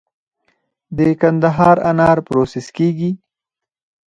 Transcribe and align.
د 0.97 0.99
قندهار 1.21 1.77
انار 1.91 2.17
پروسس 2.27 2.67
کیږي؟ 2.77 3.11